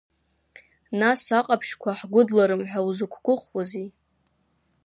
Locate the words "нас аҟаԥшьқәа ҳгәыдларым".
0.99-2.61